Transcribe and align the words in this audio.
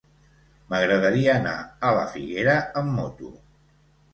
M'agradaria 0.71 1.35
anar 1.41 1.53
a 1.89 1.91
la 1.99 2.07
Figuera 2.17 2.57
amb 2.83 2.99
moto. 2.99 3.31